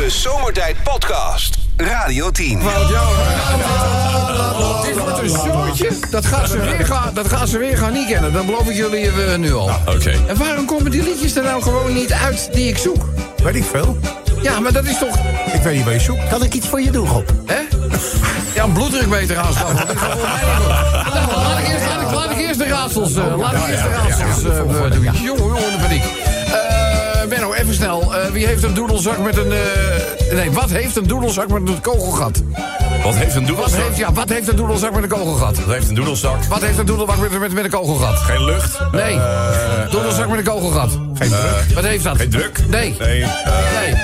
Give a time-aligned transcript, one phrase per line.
[0.00, 1.58] De Zomertijd Podcast.
[1.76, 2.58] Radio 10.
[4.82, 5.90] Dit wordt een zootje.
[6.10, 8.32] Dat gaan ze weer gaan, dat gaan ze weer gaan niet kennen.
[8.32, 9.70] Dat beloof ik jullie eh, nu al.
[9.86, 10.10] Oké.
[10.26, 13.08] En waarom komen die liedjes er nou gewoon niet uit die ik zoek?
[13.42, 13.98] Weet ik veel.
[14.42, 15.16] Ja, maar dat is toch...
[15.52, 16.28] Ik weet niet waar je zoekt.
[16.28, 17.28] Kan ik iets voor je doen, Rob?
[17.46, 17.60] Hè?
[18.54, 19.86] Ja, een bloeddrukmeter aanschaffen.
[19.86, 20.16] Dat is gewoon
[21.14, 23.82] Nou, Laat ik eerst, laat ik, laat ik eerst de raadsels, eh, laat ik eerst
[23.82, 25.02] de raadsels eh, doen.
[25.02, 26.29] Jongen, jongen, de paniek.
[27.22, 28.14] Eh Benno, even snel.
[28.16, 29.52] Eh, wie heeft een doedelzak met een...
[29.52, 32.42] eh, nee, wat heeft een doedelzak met een kogelgat?
[33.02, 33.80] Wat heeft een Wat doedelzak?
[33.82, 35.56] heeft, ja, wat heeft een doedelzak met een kogelgat?
[35.64, 36.44] Wat heeft een doedelzak?
[36.44, 38.16] Wat heeft een doedelzak met, met, met een kogelgat?
[38.18, 38.78] Geen lucht?
[38.92, 39.18] Nee.
[39.90, 40.90] doedelzak met een kogelgat.
[41.14, 41.74] Geen druk.
[41.74, 42.16] Wat heeft dat?
[42.16, 42.58] Geen druk?
[42.68, 42.94] Nee.
[42.98, 43.22] Nee.
[43.22, 43.28] eh,
[43.80, 43.94] Nee.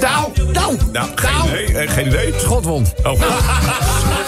[0.00, 1.08] Nou,
[1.48, 1.78] idee.
[1.78, 2.34] eh, geen idee.
[2.36, 2.92] Schotwond.
[3.02, 3.12] Oh.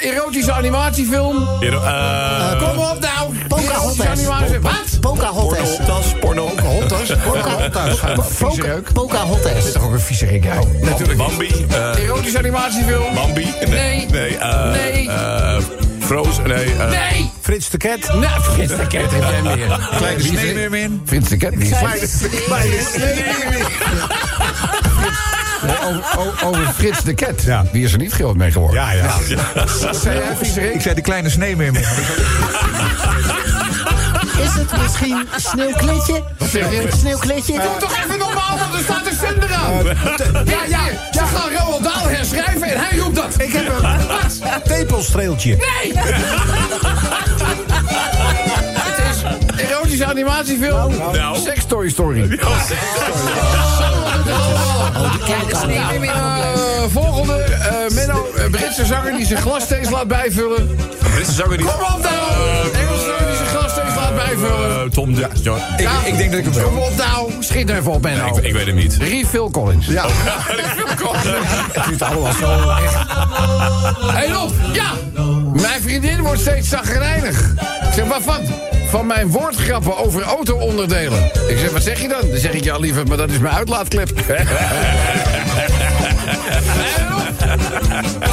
[0.00, 1.48] erotische animatiefilm.
[1.60, 3.34] Hier, eh, Kom op nou.
[3.48, 4.24] Pocahontas.
[4.60, 5.00] Wat?
[5.00, 5.76] Pocahontas.
[5.76, 6.48] Pornotas, porno.
[6.62, 7.12] Hottas.
[7.24, 7.98] Pocahontas.
[8.28, 8.92] Vieze reuk.
[8.92, 9.72] Pocahontas.
[9.72, 10.26] Toch ook een vieze.
[10.82, 11.18] Natuurlijk.
[11.18, 11.66] Bambi.
[11.70, 13.14] eh, Erotische animatiefilm.
[13.14, 13.54] Bambi.
[13.68, 14.06] Nee.
[14.10, 14.36] Nee.
[14.36, 15.08] eh, Nee.
[15.08, 15.56] eh,
[16.00, 16.46] Frozen.
[16.48, 16.64] Nee.
[16.78, 17.30] eh, Nee.
[17.40, 18.08] Frits de Ket.
[18.14, 19.78] Nou, Frits de Ket heeft jij meer.
[19.96, 21.02] Kleine er- sneeuwweermin.
[21.06, 21.52] Frits de Ket.
[21.52, 23.64] Is Nee,
[25.84, 27.42] over, over- over Frits de Ket.
[27.42, 27.64] Ja.
[27.72, 28.80] Wie is er niet groot mee geworden?
[28.82, 29.10] Ja, ja.
[29.92, 30.18] Zei
[30.54, 30.72] jij?
[30.72, 31.82] Ik zei de kleine sneeuwweermin.
[34.42, 36.22] Is het misschien Sneeuwkletje?
[36.38, 36.88] Wat zeg je?
[36.98, 37.52] Sneeuwkletje?
[37.52, 39.84] Doe toch even normaal, want er staat een zender aan.
[40.46, 40.80] Ja, ja,
[41.12, 43.34] ze gaan Roald Dahl herschrijven en hij roept dat.
[43.38, 45.56] Ik heb een tepelstreeltje.
[45.56, 45.92] Nee!
[48.78, 49.22] Het is
[49.70, 50.94] erotische animatiefilm.
[51.12, 51.38] Nou.
[51.38, 52.38] Sex Story Story.
[56.02, 60.78] Eh, volgende, eh, Menno, Britse zanger die zijn glas steeds laat bijvullen.
[61.20, 61.66] Is zanger die...
[61.66, 62.70] Kom op nou!
[62.72, 64.90] Engelse zanger die zijn glas steeds laat bijvullen.
[64.90, 65.28] Tom de...
[65.42, 65.56] Ja,
[66.06, 66.82] ik, denk dat ik hem Kom wel...
[66.82, 68.26] op nou, schiet er even op, Menno.
[68.36, 68.96] Ik, ik weet hem niet.
[68.96, 69.86] Refill Collins.
[69.86, 70.06] Ja.
[71.72, 72.94] Het is allemaal zo echt.
[74.12, 74.52] Hé, op!
[74.72, 74.90] Ja!
[75.52, 77.52] Mijn vriendin wordt steeds zagrijnig.
[77.88, 78.22] Ik zeg, wat
[78.88, 79.06] van?
[79.06, 81.24] Mijn woordgrappen over auto-onderdelen.
[81.48, 82.30] Ik zeg, wat zeg je dan?
[82.30, 84.10] Dan zeg ik, ja, lieve, maar dat is mijn uitlaatklep.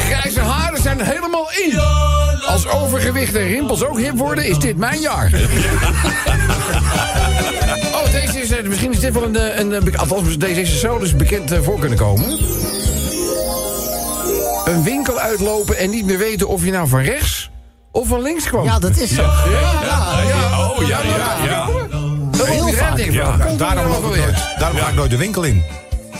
[0.07, 1.79] Grijze haren zijn helemaal in.
[2.45, 5.31] Als overgewicht en rimpels ook hip worden, is dit mijn jaar.
[7.93, 10.79] Oh, deze is, eh, misschien is dit wel een, eh, een, een althans, deze is
[10.79, 12.39] zo dus bekend eh, voor kunnen komen.
[14.65, 17.49] Een winkel uitlopen en niet meer weten of je nou van rechts
[17.95, 18.63] of van links kwam.
[18.63, 19.21] Ja, dat is zo.
[19.21, 20.59] ja, ja, ja.
[20.69, 21.65] Oh, ja, ja, ja.
[22.37, 22.97] Dat Heel vaak.
[22.97, 25.63] Ja, Daarom, ga ik nooit de winkel in.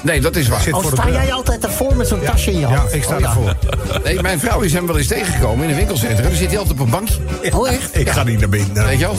[0.02, 0.62] Nee, dat is waar.
[0.62, 2.94] Zit Oh, voor de sta jij altijd ervoor met zo'n tasje in je Ja, hand?
[2.94, 3.25] ik sta Oh, ja.
[3.28, 3.56] ervoor.
[4.03, 6.28] Nee, mijn vrouw is hem wel eens tegengekomen in een winkelcentrum.
[6.28, 7.16] Dan zit hij altijd op een bankje.
[7.52, 7.97] Oh, echt?
[7.97, 8.85] Ik ga niet naar binnen.
[8.85, 9.18] Weet je wel?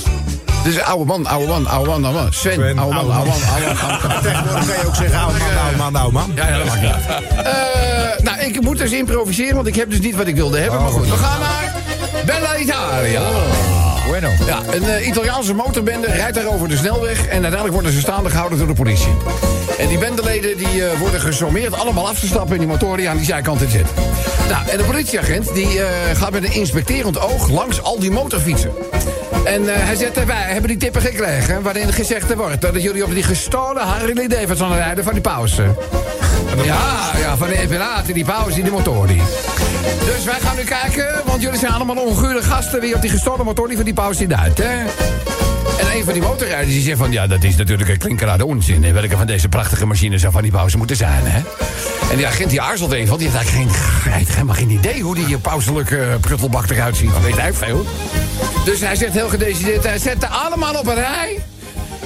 [0.64, 2.32] Dus oude man, oude man, oude man, oude man.
[2.32, 3.48] Sven, Sven, oude man, oude oude man.
[3.52, 3.90] oude man.
[3.90, 4.22] oude man.
[4.32, 6.32] Tegenwoordig kan je ook zeggen, oude man, oude man, oude man.
[6.34, 6.90] Ja, ja, dat maakt niet.
[7.46, 10.80] Eh, nou, ik moet dus improviseren, want ik heb dus niet wat ik wilde hebben.
[10.82, 11.65] maar goed, we gaan naar
[12.26, 13.22] Bella Italia.
[14.06, 14.28] Bueno.
[14.46, 17.18] Ja, een eh, Italiaanse motorbende rijdt daar over de snelweg...
[17.18, 19.12] en uiteindelijk worden ze staande gehouden door de politie.
[19.78, 22.52] En die bendeleden die, eh, worden gesommeerd allemaal af te stappen...
[22.52, 23.86] in die motor die aan die zijkant in zit.
[24.48, 28.70] Nou, en de politieagent die, eh, gaat met een inspecterend oog langs al die motorfietsen.
[29.44, 31.62] En hij zegt, wij hebben die tippen gekregen...
[31.62, 35.62] waarin gezegd wordt dat jullie op die gestolen Harley Davidson rijden van die pauze.
[36.64, 39.06] Ja, ja, van de piraten, die pauze in die motor.
[39.06, 39.22] Die.
[40.04, 42.80] Dus wij gaan nu kijken, want jullie zijn allemaal ongure gasten...
[42.80, 44.78] wie op die gestolen motor die van die pauze zit uit, hè?
[45.78, 47.12] En een van die motorrijders die zegt van...
[47.12, 48.92] ja, dat is natuurlijk een klinkerade onzin.
[48.92, 51.40] Welke van deze prachtige machines zou van die pauze moeten zijn, hè?
[52.10, 55.00] En die agent die aarzelt even, want die heeft eigenlijk geen, helemaal geen idee...
[55.02, 57.12] hoe die pauselijke pruttelbak eruit ziet.
[57.12, 57.86] Dat weet hij veel.
[58.64, 59.84] Dus hij zegt heel gedecideerd...
[59.84, 61.38] hij zet er allemaal op een rij...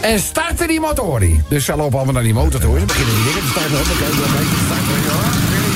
[0.00, 1.44] En starten die motoren.
[1.48, 2.78] Dus ze lopen allemaal naar die motor toe.
[2.78, 3.76] Ze beginnen die dingen te starten.
[3.76, 4.12] Hoppakee,
[4.66, 4.94] starten.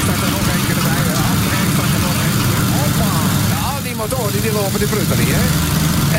[0.02, 1.02] Starten nog eentje erbij.
[1.12, 1.22] Ja,
[1.74, 2.48] starten nog eentje.
[2.76, 3.12] Hoppa.
[3.54, 5.44] Nou, die motoren die lopen de prutterie, hè.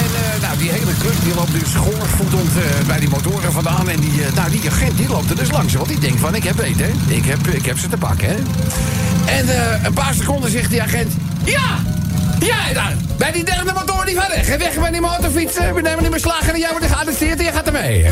[0.01, 3.90] En eh, nou, die hele club die loopt dus schoorvoetend eh, bij die motoren vandaan.
[3.90, 5.73] En die, eh, nou, die agent die loopt er dus langs.
[5.73, 8.35] Want die denkt van, ik heb weten, ik heb, ik heb ze te pakken, hè.
[9.26, 9.46] En
[9.85, 11.14] een paar seconden zegt die agent...
[11.43, 11.78] Ja,
[12.40, 14.49] Jij daar, bij die derde motor die van weg.
[14.49, 15.73] En weg met die motorfietsen.
[15.73, 18.05] We nemen die beslagen en jij wordt gearresteerd en jij gaat ermee.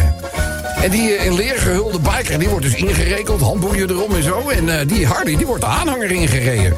[0.81, 3.41] En die in leer gehulde biker, die wordt dus ingerekeld.
[3.41, 4.49] Handboeien erom en zo.
[4.49, 6.77] En die Hardy, die wordt de aanhanger ingereden.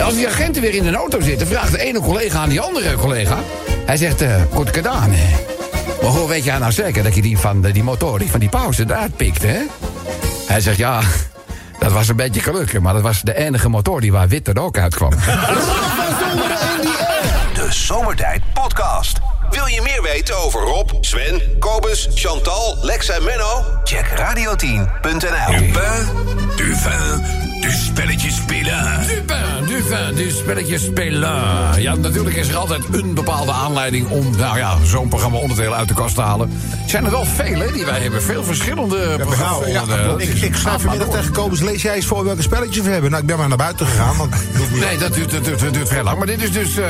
[0.00, 1.46] En als die agenten weer in een auto zitten...
[1.46, 3.38] vraagt de ene collega aan die andere collega...
[3.86, 5.36] Hij zegt, eh goed gedaan, hè.
[6.02, 8.40] Maar hoe weet jij nou zeker dat je die van de, die motor, die van
[8.40, 9.58] die pauze eruit pikt, hè?
[10.46, 11.00] Hij zegt, ja,
[11.78, 12.80] dat was een beetje gelukkig...
[12.80, 15.10] maar dat was de enige motor die waar wit er ook uitkwam.
[17.54, 19.18] De Zomertijd Podcast.
[19.50, 23.64] Wil je meer weten over Rob, Sven, Kobus, Chantal, Lex en Menno?
[23.84, 25.58] Check radio10.nl.
[25.58, 26.08] Dupin,
[26.56, 27.39] Duvin,
[27.72, 29.06] spelletjes spelen.
[29.06, 31.30] Dupin, Dupin, die spelletjes spelen.
[31.80, 35.88] Ja, natuurlijk is er altijd een bepaalde aanleiding om nou ja, zo'n programma onderdelen uit
[35.88, 36.50] de kast te halen.
[36.84, 38.22] Er zijn er wel vele die wij hebben.
[38.22, 39.72] Veel verschillende programma's.
[39.72, 42.90] Nou, ja, ik, ik schrijf vanmiddag tegen Kobus, lees jij eens voor welke spelletjes we
[42.90, 43.10] hebben?
[43.10, 44.34] Nou, ik ben maar naar buiten gegaan, want...
[44.72, 46.18] Nee, dat duurt, dat, duurt, dat duurt vrij lang.
[46.18, 46.88] Maar dit is dus eh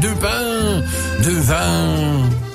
[0.00, 0.84] Dupin,
[1.22, 2.51] Dupin.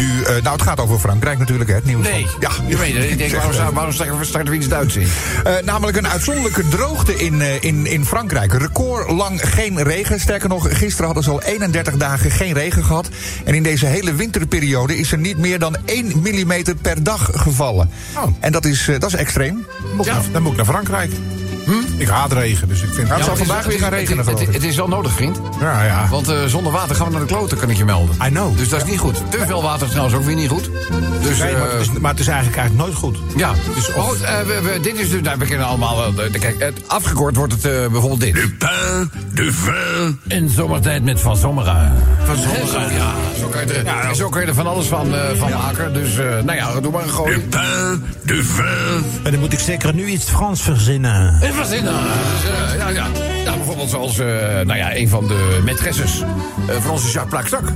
[0.00, 2.06] Eh, nou, het gaat over Frankrijk natuurlijk, hè, het nieuws.
[2.06, 3.04] Nee, Ja, je weet het.
[3.04, 3.92] Ik denk, waarom, waarom
[4.22, 5.08] starten we iets Duits in?
[5.44, 8.52] Eh, namelijk een uitzonderlijke droogte in, eh, in, in Frankrijk.
[8.52, 10.20] Record lang geen regen.
[10.20, 13.08] Sterker nog, gisteren hadden ze al 31 dagen geen regen gehad.
[13.44, 16.52] En in deze hele winterperiode is er niet meer dan 1 mm
[16.82, 17.90] per dag gevallen.
[18.16, 18.22] Oh.
[18.40, 19.66] En dat is, dat is extreem.
[20.04, 21.10] Naar, dan moet ik naar Frankrijk.
[21.96, 23.08] Ik haat regen, dus ik vind...
[23.08, 25.40] Ja, het zal het is- vandaag weer gaan regenen, het, is wel nodig, vriend.
[25.60, 26.08] Ja, ja.
[26.10, 28.14] Want eh, zonder water gaan we naar de kloten, kan ik je melden.
[28.26, 28.56] I know.
[28.56, 29.22] Dus dat is niet goed.
[29.30, 30.70] Te veel water is trouwens ook weer niet goed.
[31.22, 33.18] Dus, Nee, maar, eh, het is, maar het is eigenlijk, eigenlijk nooit goed.
[33.36, 33.52] ja.
[33.74, 36.14] Dus, goed, eh, we, we- dit is dus, nou, we kennen allemaal wel.
[36.14, 38.34] de- de- Kijk, het, afgekort wordt het eh, bijvoorbeeld dit.
[38.34, 41.92] Dupin, Duvin, In zomertijd met Van Sommeren.
[42.24, 43.12] Van Sommeren, ja.
[43.38, 45.92] Zo kan je er, en zo kan je er van alles van, eh, van maken.
[45.94, 47.34] Dus, eh, nou ja, doe maar een gooi.
[47.34, 49.04] Dupin, Duvin.
[49.22, 51.38] En dan moet ik zeker nu iets Frans verzinnen.
[51.50, 51.92] En verzinnen.
[51.92, 53.06] Dus, ja, ja.
[53.44, 54.26] Nou, bijvoorbeeld zoals eh,
[54.64, 56.24] nou ja, een van de maîtresses
[56.68, 57.72] eh, van onze Jacques Plakstok.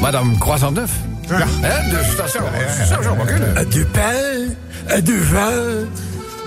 [0.00, 0.90] Madame Croissant Neuf.
[1.28, 1.46] Ja.
[1.46, 1.90] Hè?
[1.96, 2.44] Dus dat zou,
[2.88, 3.70] zou zo maar kunnen.
[3.70, 4.56] Dupin,
[5.04, 5.88] Duvin.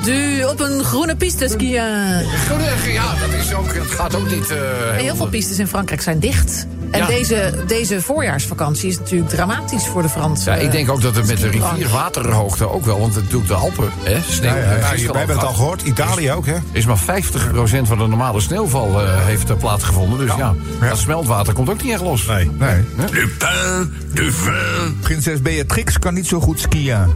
[0.04, 1.74] Du op een groene piste skiën.
[1.74, 4.50] Ja, dat, is ook, dat gaat ook niet...
[4.52, 4.58] eh,
[4.92, 6.66] Heel veel pistes in Frankrijk zijn dicht.
[6.96, 7.08] En Ja.
[7.08, 10.54] deze, deze voorjaarsvakantie is natuurlijk dramatisch voor de Fransen.
[10.54, 13.54] Ja, ik denk ook dat het met de rivierwaterhoogte ook wel, want het doet de
[13.54, 14.50] Alpen, hè, sneeuw.
[14.50, 15.82] Ja, ja, heeft ja, gisteren wij hebben het al gehoord.
[15.82, 16.56] Italië ook, hè?
[16.72, 20.20] is maar 50% van de normale sneeuwval eh, heeft eh, plaatsgevonden.
[20.20, 22.26] Dus ja, dat smeltwater komt ook niet echt los.
[22.26, 22.52] Nee.
[22.58, 22.84] Nee.
[23.12, 24.98] Dupin, Duvin.
[25.02, 27.14] Prinses Beatrix kan niet zo goed skiën.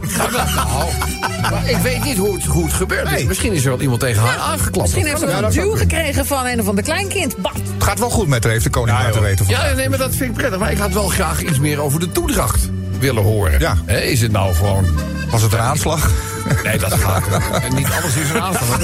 [1.40, 3.24] Nou, ik weet niet hoe het, hoe het gebeurd is.
[3.24, 4.76] Misschien is er wel iemand tegen haar aangeklapt.
[4.76, 7.36] Misschien heeft ze een duw gekregen van een of ander kleinkind.
[7.36, 7.54] Bah.
[7.54, 9.46] Het gaat wel goed met haar, heeft de koning laten weten.
[9.48, 10.58] Ja, nee, maar dat vind ik prettig.
[10.58, 12.68] Maar ik had wel graag iets meer over de toedracht
[12.98, 13.60] willen horen.
[13.60, 13.76] Ja.
[13.86, 14.84] Hè, is het nou gewoon...
[15.30, 16.10] Was het een aanslag?
[16.64, 17.22] Nee, dat gaat
[17.68, 18.78] En niet alles is een aanslag.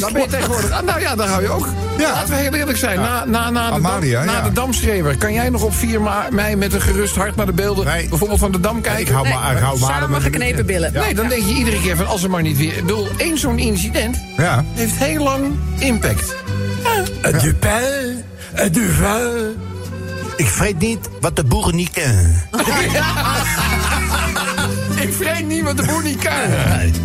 [0.00, 0.70] Dan ben je tegenwoordig...
[0.70, 1.68] Ah, nou ja, daar hou je ook.
[1.98, 2.10] Ja.
[2.12, 3.00] Laten we heel eerlijk zijn.
[3.00, 4.42] Na, na, na, de, Amalia, dam, na ja.
[4.42, 5.16] de damschreeuwer...
[5.16, 7.84] kan jij nog op 4 ma- mei met een gerust hart naar de beelden...
[7.84, 8.08] Nee.
[8.08, 9.14] bijvoorbeeld van de dam Ik kijken?
[9.14, 10.92] hou, maar, ik hou maar Samen geknepen billen.
[10.92, 12.72] Nee, dan denk je iedere keer van als er maar niet weer...
[12.76, 14.64] Ik bedoel, één zo'n incident Ja.
[14.72, 15.44] heeft heel lang
[15.78, 16.34] impact.
[17.40, 18.24] Dupin,
[18.72, 19.72] Duvin.
[20.36, 22.42] Ik vreet niet wat de boeren niet kennen.
[25.04, 26.32] Ik vreet niet wat de boer niet kan.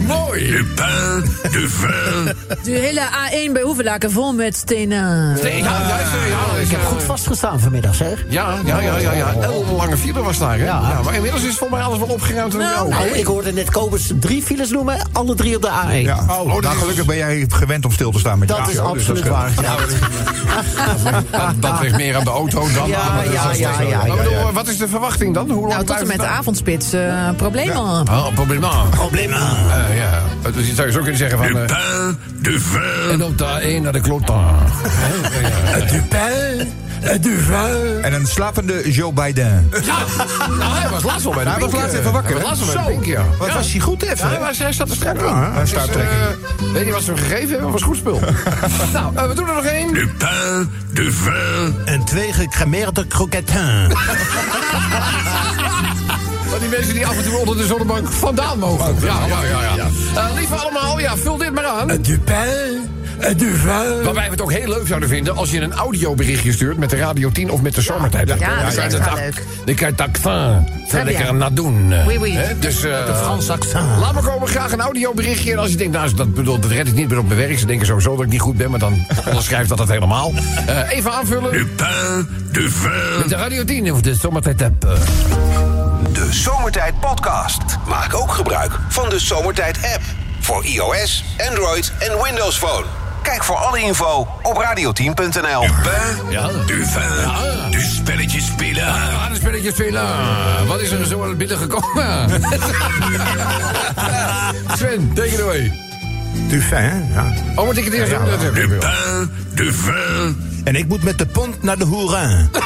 [0.07, 0.51] Mooi.
[0.51, 2.38] Dupin, Duvin.
[2.63, 5.33] De hele A1 bij Hoevelaken vol met stenen.
[5.43, 8.23] Nee, ja, juist, ja, Ik heb goed vastgestaan vanmiddag, zeg.
[8.29, 9.33] Ja, ja, ja, ja, ja.
[9.41, 10.65] Een lange file was daar, hè?
[10.65, 10.99] Ja.
[11.03, 12.53] maar inmiddels is volgens mij alles wel opgeruimd.
[12.53, 15.69] en Nou, oh, Nou, ik hoorde net Kobus drie files noemen, alle drie op de
[15.69, 16.01] A1.
[16.01, 16.19] Ja.
[16.29, 18.93] Oh, nou, gelukkig ben jij gewend om stil te staan met je Dat is auto,
[18.93, 19.35] dus absoluut scheelt.
[19.35, 19.51] waar.
[19.61, 19.75] Ja,
[21.37, 24.15] dat, dat ligt meer aan de auto dan Ja, aan de ja, ja, ja, ja,
[24.15, 24.51] bedoel, ja.
[24.51, 25.49] Wat is de verwachting dan?
[25.49, 26.93] Hoe lang Nou, tot en met de avondspits.
[26.93, 28.07] eh problemen.
[28.09, 28.89] Oh, probleem nou.
[28.89, 29.31] Probleem.
[29.31, 30.21] Eh, ja.
[30.55, 31.57] Dus je zou je zo kunnen zeggen van...
[31.57, 32.07] eh,
[32.49, 33.09] Duvin.
[33.09, 34.55] en op de A1 naar de kloota.
[35.91, 36.73] Dupin,
[37.21, 38.01] Duvin.
[38.01, 39.69] En een slapende Joe Biden.
[39.83, 39.97] Ja,
[40.59, 42.49] nou, hij was laatst al bij de Hij was laatst eh, even wakker, Hij was
[42.49, 43.25] laatst al bij de Pink, ja.
[43.37, 44.18] Wat was hij goed even?
[44.18, 45.25] Ja, hij, was, hij staat strak in.
[45.25, 47.81] Ja, hij staat Dus, er eh, weet niet wat ze hem gegeven hebben, maar was
[47.81, 48.19] goed spul.
[48.94, 49.94] nou, eh, we doen er nog één.
[49.94, 51.75] Dupin, Duvin.
[51.85, 53.87] En twee gecremeerde kroketten.
[56.49, 58.95] Van die mensen die af en toe onder de zonnebank vandaan mogen.
[59.01, 59.75] Ja, ja, ja.
[59.75, 59.87] ja.
[60.15, 61.87] Eh, lieve allemaal, ja, vul dit maar aan.
[61.87, 62.89] Dupin,
[63.37, 64.03] Duvin.
[64.03, 66.95] Waarbij we het ook heel leuk zouden vinden als je een audioberichtje stuurt met de
[66.95, 68.27] Radio 10 of met de zomertijd.
[68.39, 69.44] Ja, dat is je leuk.
[69.65, 69.87] Dan kan
[70.85, 71.37] accent lekker bien.
[71.37, 71.94] nadoen.
[71.94, 72.06] eh.
[72.06, 72.37] Oui, oui.
[72.59, 73.85] Dus, eh, De Frans accent.
[73.99, 75.51] Laat me komen, graag een audioberichtje.
[75.51, 77.59] En als je denkt, nou, dat, bedoel, dat red ik niet meer op mijn werk.
[77.59, 80.33] Ze denken sowieso dat ik niet goed ben, maar dan onderschrijft dat het helemaal.
[80.65, 81.51] Eh, even aanvullen.
[81.51, 82.91] Dupin, Duvin.
[83.19, 84.87] Met de Radio 10 of de zomertijd app.
[86.30, 87.62] De Zomertijd Podcast.
[87.88, 90.02] Maak ook gebruik van de Zomertijd app.
[90.40, 92.86] Voor iOS, Android en Windows Phone.
[93.21, 95.62] Kijk voor alle info op radio10.nl.
[95.62, 96.48] Dupin, Ja.
[97.69, 98.88] De spelletjes spelen.
[98.88, 100.07] Ah, de spelletjes spelen.
[100.68, 102.30] Wat is er zo aan het binnen gekomen?
[104.78, 105.71] Sven, take it away.
[106.48, 107.14] Dufin, hè?
[107.14, 107.33] Ja.
[107.56, 108.54] Oh, moet ik het eerst doen?
[108.54, 108.80] Dupin,
[109.50, 110.62] Duvin.
[110.64, 112.50] En ik moet met de pont naar de Hoerin.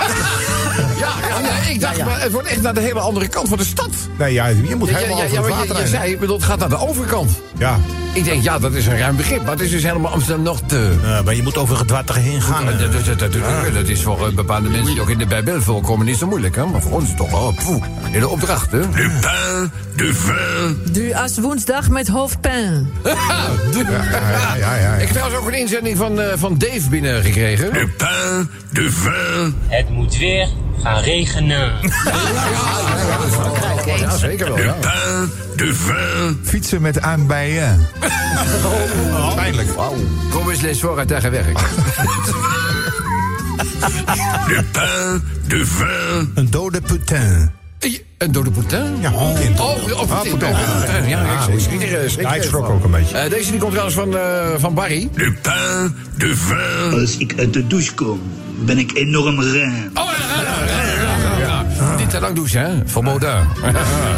[0.74, 1.33] Ja, ja, ja,
[1.70, 3.90] ik dacht, maar het wordt echt naar de hele andere kant van de stad.
[4.18, 5.92] Nee, ja, je moet Ja, helemaal ja, over ja, het maar je, water je heen,
[5.92, 5.98] hè?
[5.98, 7.32] zei, ik bedoel, het gaat naar de overkant.
[7.58, 7.80] Ja,
[8.14, 9.42] Ik denk, ja, dat is een ruim begrip.
[9.42, 10.96] Maar het is dus helemaal Amsterdam nog te...
[11.04, 12.66] Eh, maar je moet over het water heen gaan.
[12.66, 15.26] Dat, dat, dat, dat, dat- dat is voor eh, bepaalde mensen die ook in de
[15.26, 16.66] Bijbel voorkomen niet zo moeilijk, hè?
[16.66, 18.78] Maar voor ons toch wel, poeh, hele opdracht, hè?
[18.80, 22.90] Le pain, de vin, Du as woensdag met hoofdpijn.
[23.04, 23.16] ja,
[23.74, 24.94] ja, ja, ja.
[24.94, 27.70] Ik heb trouwens ook een inzending van, eh, van Dave binnengekregen.
[27.72, 30.48] le pain, de vin, Het moet weer
[30.82, 31.72] gaan regenen.
[34.00, 34.76] Ja, zeker wel, ja.
[34.82, 37.88] pain, de vin, Fietsen met aanbijen.
[39.36, 39.70] Pijnlijk.
[40.30, 41.60] Kom eens les voor uit eigen werk.
[44.48, 47.52] le pain, de vin, Een dode putain.
[48.24, 48.98] Een dode poetin?
[49.02, 49.60] Ja, kind.
[49.60, 50.26] Oh, oh, Ah.
[50.34, 51.10] Oh.
[51.10, 53.18] Ja, ik schrik er, schrik Ja, ik schrok ook een beetje.
[53.18, 55.10] Eh, deze die komt trouwens van, eh, van Barry.
[55.14, 58.22] le pain, de vin, Als ik uit de douche kom,
[58.66, 59.92] ben ik enorm ruim.
[59.94, 60.10] Oh,
[61.40, 61.66] ja.
[61.98, 62.82] Niet te lang douchen, hè?
[62.86, 63.48] Verboden.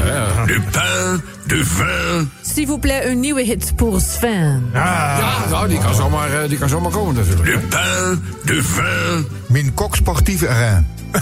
[0.05, 0.45] Ja.
[0.45, 4.69] le pain, de vin, S'il vous plaît, een nieuwe hit voor Sven.
[4.73, 5.17] Ja,
[5.49, 7.45] nou, die kan zomaar, eh, die kan zomaar komen natuurlijk.
[7.45, 10.87] le pain, de vin, Min kok sportief erin.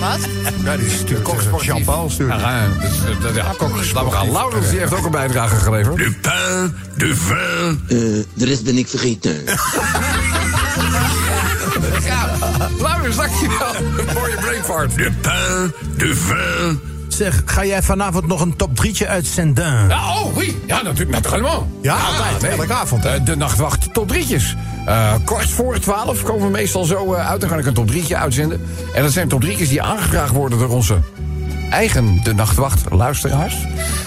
[0.00, 0.18] Wat?
[0.64, 2.40] Ja, die is natuurlijk Jean-Paul stuurt.
[2.40, 4.32] Ja, dus, eh.
[4.32, 5.98] Laurens die heeft ook een bijdrage geleverd.
[5.98, 7.80] le pain, de vin,
[8.34, 9.36] de rest ben ik vergeten.
[12.04, 12.30] Ja,
[12.78, 13.72] Laurens, dankjewel.
[14.14, 14.96] Mooie brainfart.
[14.96, 19.88] le pain, de vin, Zeg, ga jij vanavond nog een top 3'tje uitzenden?
[19.88, 20.62] Ja, oh, oui.
[20.66, 21.54] Ja, natuurlijk, natuurlijk.
[21.82, 22.58] Ja, altijd.
[22.58, 23.14] Elke avond, hè?
[23.14, 24.56] Eh, de nachtwacht top drietjes.
[24.86, 27.40] Eh, kort voor 12 komen we meestal zo eh, uit.
[27.40, 28.60] Dan ga ik een top drietje uitzenden.
[28.94, 30.98] En dat zijn top drietjes die aangevraagd worden door onze
[31.70, 33.54] eigen De Nachtwacht luisteraars.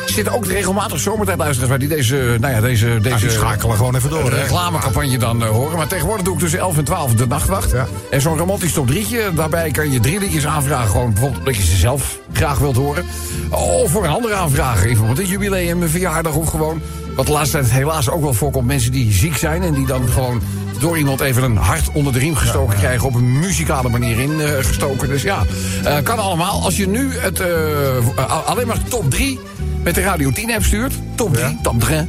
[0.05, 3.95] Er zitten ook regelmatig zomertijdluisteraars bij die deze, nou ja, deze, deze Die schakelen gewoon
[3.95, 5.77] even door, reclamecampagne dan eh, horen.
[5.77, 7.71] Maar tegenwoordig doe ik tussen 11 en 12 De Nachtwacht.
[7.71, 7.87] Ja.
[8.11, 10.89] En zo'n romantisch top drietje, daarbij kan je drie liedjes aanvragen.
[10.89, 13.05] Gewoon bijvoorbeeld dat je ze zelf graag wilt horen.
[13.49, 14.83] Of voor een andere aanvraag.
[14.83, 16.81] Bijvoorbeeld een jubileum, een verjaardag of gewoon...
[17.15, 18.67] Wat de laatste tijd helaas ook wel voorkomt.
[18.67, 20.41] Mensen die ziek zijn en die dan gewoon
[20.83, 23.07] door iemand even een hart onder de riem gestoken krijgen.
[23.07, 25.07] Op een muzikale manier ingestoken.
[25.07, 25.43] dus ja,
[25.83, 26.61] eh, kan allemaal.
[26.63, 29.39] Als je nu het eh, eh, alleen maar top 3
[29.83, 30.93] met de Radio 10 app stuurt.
[31.15, 32.07] Top 3, top 3.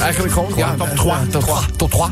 [0.00, 0.52] Eigenlijk gewoon.
[0.56, 1.66] ja, top 3.
[1.76, 2.02] Top 3.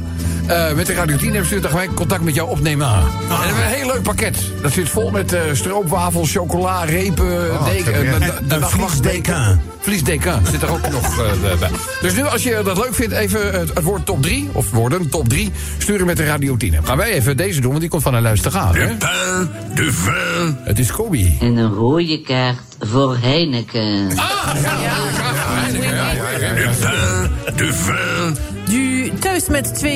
[0.49, 0.69] Top 3.
[0.69, 3.03] Eh, met de Radio 10 app stuurt dan gelijk contact met jou opnemen aan.
[3.03, 4.37] En we hebben een heel leuk pakket.
[4.63, 8.55] Dat zit vol met eh, stroopwafels, chocola, repen, deken, heb je- eh, de- de- de
[8.55, 9.61] Een vliesdeken.
[9.81, 11.71] Vliesdeken zit er ook nog eh, bij.
[12.01, 15.09] Dus nu, als je dat leuk vindt, even het, het woord top 3, of woorden
[15.11, 16.87] top 3, sturen met de Radio 10 app.
[16.87, 18.75] Gaan wij even deze doen, want die komt van een luisteraar.
[18.75, 18.87] Hè?
[18.87, 21.37] le pain, de vin, Het is Kobi.
[21.41, 24.07] En een rode kaart voor Heineken.
[24.09, 24.15] le
[26.81, 28.37] pain, de vin,
[29.47, 29.87] met 2-5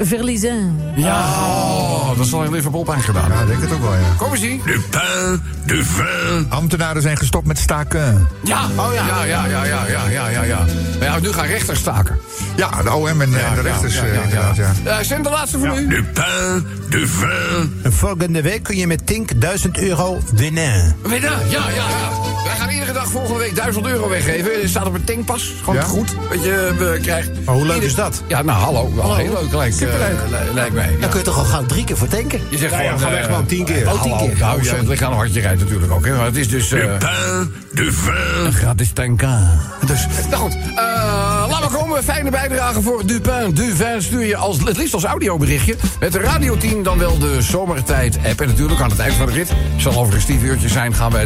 [0.00, 0.80] verliezen.
[0.96, 3.30] Ja, oh, dat zal in Liverpool pijn gedaan.
[3.30, 3.92] Ja, denk het ook wel.
[4.16, 4.60] Kom eens hier.
[4.64, 6.46] De pain, de vin.
[6.48, 8.28] Ambtenaren zijn gestopt met staken.
[8.44, 9.06] Ja, oh ja.
[9.06, 10.64] Ja, ja, ja, ja, ja, ja, ja.
[10.98, 12.18] Maar ja, nu gaan rechters staken.
[12.56, 14.72] Ja, de OM en, de rechters ja, ja, eh, inderdaad, ja.
[14.84, 15.88] Eh, uh, zijn de laatste voor u.
[15.88, 17.92] De pain, de vin.
[17.92, 20.96] Volgende week kun je met Tink 1000 euro winnen.
[21.02, 22.27] Winnen, ja, ja, ja.
[22.48, 24.62] Wij gaan iedere dag volgende week 1000 euro weggeven.
[24.62, 25.54] Er staat op een tankpas.
[25.58, 25.82] Gewoon Ja?
[25.82, 26.14] goed.
[26.28, 27.30] Wat je eh, krijgt.
[27.44, 28.22] Maar hoe leuk Ieder- is dat?
[28.26, 28.94] Ja, nou hallo.
[28.94, 29.88] Wel heel leuk lijkt, eh,
[30.28, 30.90] li- lijkt mij.
[30.92, 31.00] Ja.
[31.00, 32.40] Dan kun je toch al gauw drie keer voor tanken?
[32.48, 33.00] Je zegt Ja, ja, gewoon...
[33.00, 33.86] gaan we eh, echt wel tien keer.
[33.92, 34.38] Oh, tien keer.
[34.38, 36.04] Nou, ja, het ligt aan hoe hard je rijdt natuurlijk ook.
[36.06, 36.14] Hè.
[36.16, 36.72] Maar het is dus...
[36.72, 39.60] eh, pain, de vin, Gratis tanken.
[39.86, 40.52] Dus, nou goed.
[40.54, 42.04] eh, laat maar komen.
[42.04, 43.50] Fijne bijdrage voor Dupin.
[43.54, 45.76] Duvin stuur je als, het liefst als audioberichtje.
[46.00, 48.40] Met de Radio 10 dan wel de zomertijd app.
[48.40, 49.48] En natuurlijk aan het eind van de rit.
[49.76, 50.94] Zal over een stief uurtje zijn.
[50.94, 51.24] Gaan wij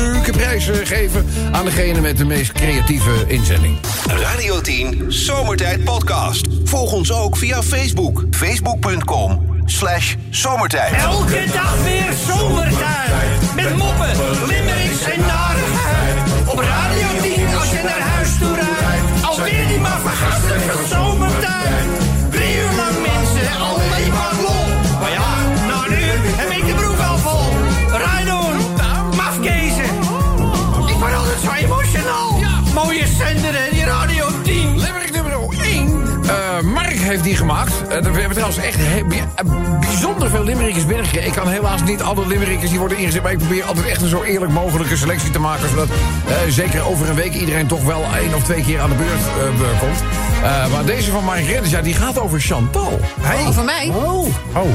[0.00, 3.78] leuke prijzen geven aan degene met de meest creatieve inzending.
[4.06, 6.46] Radio 10 Zomertijd Podcast.
[6.64, 8.24] Volg ons ook via Facebook.
[8.30, 10.92] Facebook.com slash zomertijd.
[10.92, 13.54] Elke dag weer zomertijd.
[13.54, 14.10] Met moppen,
[14.46, 16.16] limmerings en narigheid.
[16.46, 19.24] Op Radio 10 als je naar huis toe rijdt.
[19.26, 21.84] Alweer die maar vergastige zomertijd.
[22.30, 24.59] Drie uur lang mensen, alleen maar lol.
[37.10, 37.72] Heeft die gemaakt.
[37.88, 39.24] Eh, we hebben trouwens echt eh,
[39.80, 41.28] bijzonder veel limerickers binnengekregen.
[41.28, 43.22] Ik kan helaas niet alle limerickers die worden ingezet...
[43.22, 45.68] maar ik probeer altijd echt een zo eerlijk mogelijke selectie te maken...
[45.68, 48.96] zodat eh, zeker over een week iedereen toch wel één of twee keer aan de
[48.96, 49.98] beurt be- komt.
[50.72, 53.00] Maar deze van Mark Redders, ja, die gaat over Chantal.
[53.22, 53.92] Oh, van mij?
[53.94, 54.26] Oh.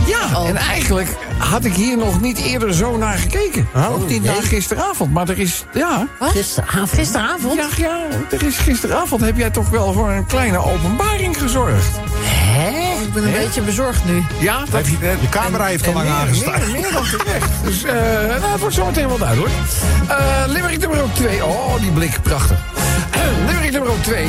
[0.08, 3.68] Ja, en eigenlijk had ik hier nog niet eerder zo naar gekeken.
[3.92, 5.66] Ook niet naar gisteravond, maar er is...
[5.74, 6.90] Ja, Gisteravond.
[6.90, 7.54] Gisteravond?
[7.56, 12.00] ja, ja, er is gisteravond heb jij toch wel voor een kleine openbaring gezorgd.
[12.28, 13.04] Hè?
[13.04, 14.24] Ik ben een beetje bezorgd nu.
[14.40, 16.60] Ja, dat, Heeft je, je camera heeft al lang meer, aangestaan.
[16.60, 17.50] meer, meer dan terecht.
[17.64, 17.94] Dus eh
[18.28, 19.54] nou, het wordt zo meteen wel duidelijk.
[20.08, 21.46] Eh Limerick nummer 2.
[21.46, 22.58] Oh, die blik, prachtig.
[23.48, 24.28] Limerick nummer 2.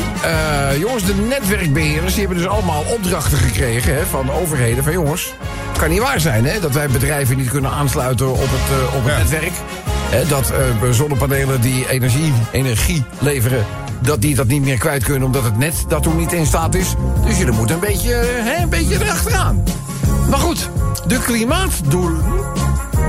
[0.79, 4.83] jongens, de netwerkbeheerders die hebben dus allemaal opdrachten gekregen hè, van overheden.
[4.83, 5.33] Van jongens,
[5.69, 8.95] het kan niet waar zijn hè, dat wij bedrijven niet kunnen aansluiten op het, eh,
[8.95, 9.53] op het netwerk.
[10.09, 13.65] Hè, dat eh, zonnepanelen die energie, energie leveren
[13.99, 16.75] dat die dat niet meer kwijt kunnen omdat het net dat toen niet in staat
[16.75, 16.93] is.
[17.25, 18.13] Dus jullie moeten een beetje,
[18.43, 19.63] hè, een beetje erachteraan.
[20.29, 20.69] Maar goed,
[21.07, 22.23] de klimaatdoelen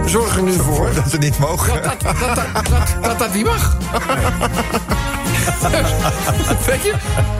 [0.07, 1.83] zorgen nu voor Dat ze niet mogen.
[1.83, 3.77] dat dat, dat, dat, dat, dat, dat niet mag.
[5.61, 5.91] Dus,
[6.67, 6.95] weet je?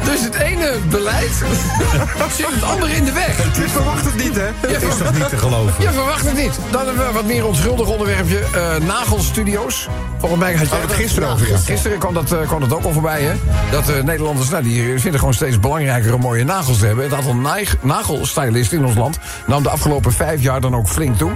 [0.05, 1.33] Dus het ene beleid
[2.37, 3.57] zit het andere in de weg.
[3.57, 4.69] Je verwacht het niet, hè?
[4.69, 5.83] Je is toch niet te geloven?
[5.83, 6.59] je verwacht het niet.
[6.71, 8.39] Dan hebben we wat meer onschuldig onderwerpje.
[8.39, 9.89] eh, nagelstudios.
[10.19, 11.57] Volgens mij had je het gisteren over, ja.
[11.59, 13.33] Gisteren kwam dat, eh, kwam dat ook al voorbij, hè?
[13.71, 17.05] Dat de Nederlanders, nou, die vinden gewoon steeds belangrijker om mooie nagels te hebben.
[17.05, 21.31] Het aantal nagelstylisten in ons land nam de afgelopen vijf jaar dan ook flink toe.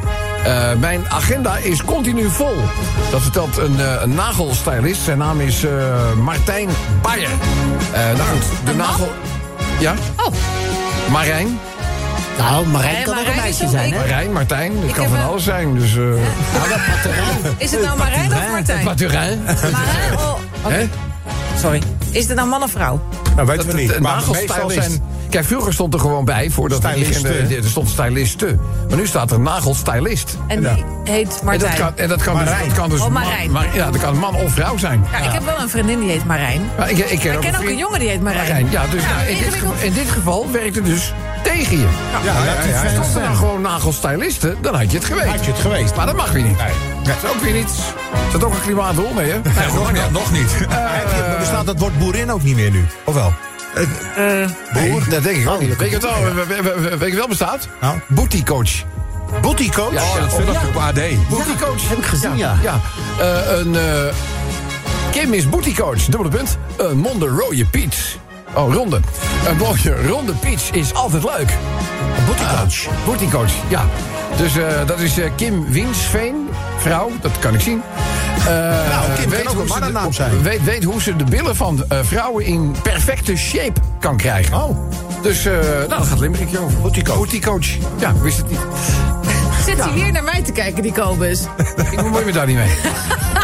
[0.45, 2.55] Eh, mijn agenda is continu vol.
[3.11, 5.03] Dat vertelt een, eh, een nagelstylist.
[5.03, 5.71] Zijn naam is eh,
[6.13, 6.69] Martijn
[7.03, 7.29] Bayer.
[7.93, 9.13] Eh nou goed, de nagel...
[9.79, 9.95] Ja?
[10.17, 10.33] Oh,
[11.11, 11.59] Marijn?
[12.39, 13.99] Nou, Marijn Nee, kan ook een meisje zijn, hè?
[13.99, 15.75] Marijn, Martijn, het Ik kan van een- alles zijn.
[15.75, 16.03] Dus, eh
[17.65, 18.85] is het nou Marijn of Martijn?
[18.85, 19.43] Maturin.
[19.45, 20.35] Marijn, oh.
[20.63, 20.89] Hè?
[21.61, 21.83] Sorry.
[22.11, 23.01] Is het nou man of vrouw?
[23.37, 23.99] Nou, weten we niet.
[24.01, 25.03] Maar meestal zijn...
[25.33, 27.29] Kijk, vroeger stond er gewoon bij, voordat er, Styliste.
[27.29, 28.57] er, er stond styliste.
[28.89, 30.37] Maar nu staat er nagelstylist.
[30.47, 31.75] En die heet En dat Martijn.
[31.77, 32.69] kan, en dat kan, dus, Marijn.
[32.69, 33.51] dat kan dus Oh, man- Marijn.
[33.51, 35.05] maar, ja, dat kan man of vrouw zijn.
[35.13, 36.63] Ja, ik heb wel een vriendin die heet Marijn.
[36.79, 38.47] Maar ik, ik ken, Ik ook, ken ook vriend- een jongen die heet Marijn.
[38.49, 38.71] Marijn.
[38.71, 41.13] Ja, dus Ja, nou, in, dit, geval- in dit geval werkt het dus
[41.43, 41.87] tegen je.
[42.25, 42.91] Ja, ja, ja, ja.
[42.91, 45.27] Stond er nou gewoon nagelstylisten, dan had je het geweest.
[45.27, 45.97] Had je het geweest.
[45.97, 46.59] Maar dat mag weer niet.
[47.05, 47.69] Dat is ook weer niet.
[48.27, 49.15] Is dat ook een klimaatdoel?
[49.15, 49.39] Nee, hè?
[49.43, 50.53] Nee, nog, niet, nog niet.
[50.59, 52.85] Heb je- maar bestaat dat woord boerin ook niet meer nu?
[53.05, 53.33] Of wel?
[54.73, 55.09] Boer?
[55.09, 55.77] Dat denk ik ook niet.
[55.77, 57.69] Weet je wat wel, bestaat?
[57.81, 57.99] Nou?
[58.09, 58.71] Booty coach.
[59.41, 59.93] Booty coach?
[59.93, 61.29] Ja, Oh, dat film op AD.
[61.29, 61.89] Booty coach.
[61.89, 62.57] heb ik gezien, ja.
[62.63, 62.81] Ja.
[63.19, 63.83] Eh, een eh,
[65.11, 66.05] Kim is booty coach.
[66.05, 66.59] Dubbele punt.
[66.77, 68.17] Een monde rode peach.
[68.55, 69.01] Oh, ronde.
[69.49, 71.57] Een mooie ronde peach is altijd leuk.
[72.27, 72.87] Booty coach.
[72.89, 73.85] Ah, booty coach, ja.
[74.37, 74.53] Dus
[74.87, 76.49] dat is Kim Winsveen.
[76.79, 77.83] Vrouw, dat kan ik zien.
[78.47, 80.43] Eh, Nou, Kim kan ook hoe een ze de- mannennaam zijn.
[80.43, 84.55] Weet, weet hoe ze de billen van eh, vrouwen in perfecte shape kan krijgen.
[84.57, 84.77] Oh.
[85.23, 86.79] Dus eh nou, dat gaat Limerickje over.
[86.81, 87.39] Booty coach.
[87.41, 87.67] Coach.
[87.99, 88.61] Ja, wist het niet.
[89.65, 91.41] Zit hij weer naar mij te kijken, die Kobus?
[91.93, 92.71] Ik bemoei me daar niet mee.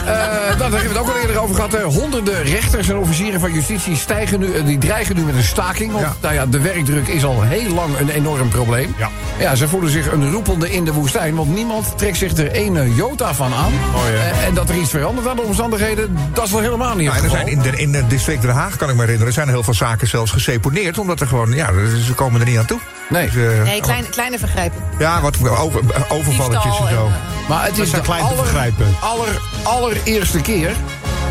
[0.09, 1.72] Eh, nou, daar hebben we het ook al eerder over gehad.
[1.72, 1.83] hè.
[1.83, 5.92] Honderden rechters en officieren van justitie stijgen nu, eh, die dreigen nu met een staking.
[5.92, 8.94] Want nou ja, de werkdruk is al heel lang een enorm probleem.
[8.98, 9.11] Ja.
[9.38, 11.35] Ja, ze voelen zich een roepelde in de woestijn.
[11.35, 13.72] Want niemand trekt zich er ene jota van aan.
[14.07, 17.14] Eh, en dat er iets verandert aan de omstandigheden, dat is wel helemaal niet en
[17.14, 17.37] er geval.
[17.37, 19.62] zijn in, de, in het district Den Haag, kan ik me herinneren, zijn er heel
[19.62, 20.98] veel zaken zelfs geseponeerd.
[20.98, 21.68] Omdat er gewoon, ja,
[22.07, 22.81] ze komen er niet aan toe.
[23.09, 23.31] Nee.
[23.31, 24.83] Dus, eh, Nee, kleine, kleine vergrijpen.
[24.99, 27.07] Ja, wat over, overvalletjes en zo.
[27.07, 27.12] en,
[27.49, 30.77] Maar het is de klein te aller, allereerste keer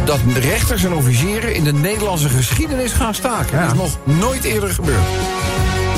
[0.06, 3.60] dat rechters en officieren in de Nederlandse geschiedenis gaan staken.
[3.60, 5.08] Dat is nog nooit eerder gebeurd.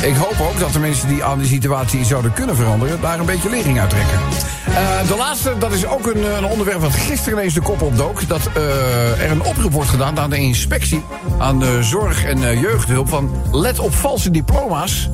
[0.02, 3.02] Ik hoop ook dat de mensen die aan die situatie zouden kunnen veranderen...
[3.02, 4.20] daar een beetje lering uit trekken.
[4.66, 8.28] Eh, de laatste, dat is ook een, een onderwerp wat gisteren ineens de kop opdook...
[8.28, 11.04] dat eh, er een oproep wordt gedaan aan de inspectie...
[11.38, 13.32] aan de zorg- en eh, jeugdhulp van...
[13.52, 15.10] let op valse diploma's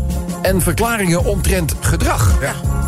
[0.45, 2.38] en verklaringen omtrent gedrag.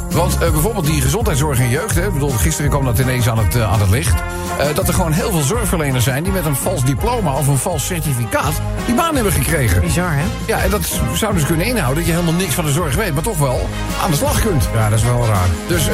[0.09, 1.95] Want eh, bijvoorbeeld die gezondheidszorg en jeugd...
[1.95, 4.13] Hè, ik bedoel, gisteren kwam dat ineens aan het, eh, aan het licht...
[4.59, 6.23] eh, dat er gewoon heel veel zorgverleners zijn...
[6.23, 8.53] die met een vals diploma of een vals certificaat...
[8.85, 9.81] die baan hebben gekregen.
[9.81, 10.23] Bizar, hè?
[10.47, 13.13] Ja, en dat zou dus kunnen inhouden dat je helemaal niks van de zorg weet...
[13.13, 13.69] maar toch wel
[14.03, 14.69] aan de slag kunt.
[14.73, 15.47] Ja, dat is wel raar.
[15.67, 15.89] Dus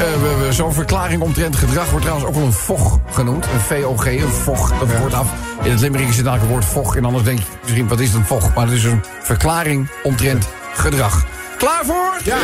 [0.49, 3.45] zo'n verklaring omtrent gedrag wordt trouwens ook wel een VOG genoemd.
[3.45, 5.27] Een VOG, een VOG, dat wordt af.
[5.63, 6.95] In het Limerick zit eigenlijk het woord VOG...
[6.95, 8.53] en anders denk je misschien, wat is een VOG?
[8.53, 11.25] Maar het is een verklaring omtrent gedrag.
[11.63, 12.19] Klaar voor?
[12.23, 12.37] Ja!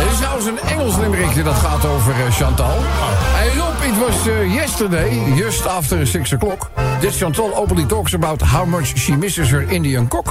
[0.00, 2.76] Er is trouwens een Engels limerickje dat gaat over eh, Chantal.
[3.34, 6.70] Hey Rob, it was uh, yesterday, just after six o'clock...
[7.00, 10.30] that Chantal openly talks about how much she misses her Indian cock.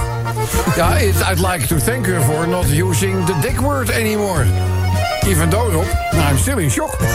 [0.76, 4.46] Ja, it, I'd like to thank her for not using the dick word anymore.
[5.26, 6.98] Even though, Rob, I'm still in shock.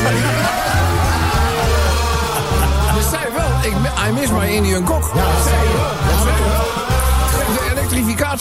[3.12, 3.74] Zei wel, ik,
[4.08, 5.12] I miss my Indian cock.
[5.16, 5.26] Ja,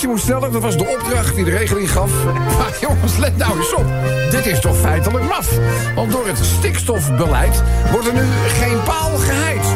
[0.00, 2.10] moet sneller, dat was de opdracht die de regeling gaf.
[2.58, 3.84] Maar jongens, let nou eens op.
[4.30, 5.48] Dit is toch feitelijk maf.
[5.94, 9.66] Want door het stikstofbeleid wordt er nu geen paal geheid.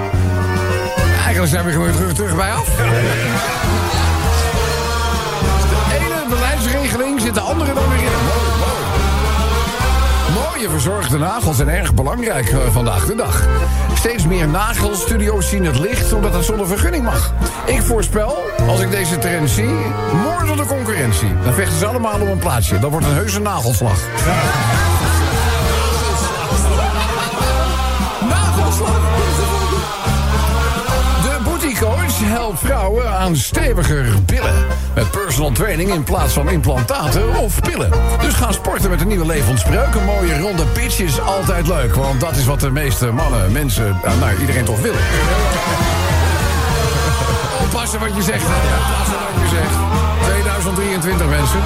[1.24, 2.66] Eigenlijk zijn we gewoon terug, terug bij af.
[5.66, 8.36] De ene beleidsregeling zit de andere dan weer in.
[10.70, 13.46] Verzorgde nagels zijn erg belangrijk eh, vandaag de dag.
[13.94, 17.33] Steeds meer nagelstudio's zien het licht omdat het zonder vergunning mag.
[17.66, 18.37] Ik voorspel,
[18.68, 19.74] als ik deze trend zie,
[20.22, 21.29] moord de concurrentie.
[21.44, 22.79] Dan vechten ze allemaal om een plaatsje.
[22.79, 23.98] Dat wordt een heuse nagelslag.
[28.29, 29.25] Nagelslag.
[32.18, 34.66] Coach helpt vrouwen aan steviger billen.
[34.94, 37.90] Met personal training in plaats van implantaten of pillen.
[38.20, 39.94] Dus ga sporten met een nieuwe levenspreuk.
[39.94, 41.94] Een mooie ronde pitch is altijd leuk.
[41.94, 45.00] Want dat is wat de meeste mannen, mensen, nou, nou, iedereen toch willen.
[47.62, 48.44] Oppassen wat je zegt.
[48.44, 49.74] Oppassen wat je zegt.
[50.24, 51.61] 2023 mensen.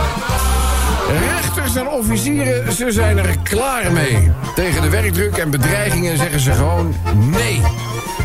[1.29, 4.31] Rechters en officieren, ze zijn er klaar mee.
[4.55, 7.63] Tegen de werkdruk en bedreigingen zeggen ze gewoon nee.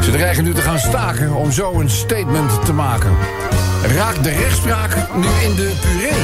[0.01, 3.11] Ze dreigen nu te gaan staken om zo een statement te maken.
[3.95, 6.21] Raakt de rechtspraak nu in de puree?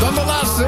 [0.00, 0.66] Dan de laatste.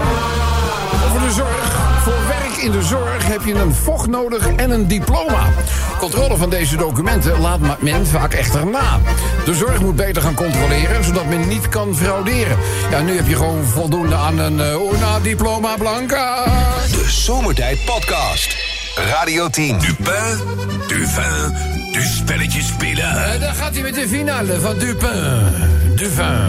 [1.06, 2.00] Over de zorg.
[2.02, 5.48] Voor werk in de zorg heb je een vocht nodig en een diploma.
[5.98, 9.00] Controle van deze documenten laat men vaak echter na.
[9.44, 12.58] De zorg moet beter gaan controleren, zodat men niet kan frauderen.
[12.90, 16.44] Ja, nu heb je gewoon voldoende aan een uh, una diploma blanca.
[16.90, 18.56] De Zomertijd Podcast.
[18.96, 19.78] Radio 10.
[19.78, 20.38] Dupin,
[20.86, 21.54] Duvin,
[21.92, 23.32] de spelletjes spelen.
[23.32, 25.52] Eh, daar gaat hij met de finale van Dupin.
[25.96, 26.46] Dupin.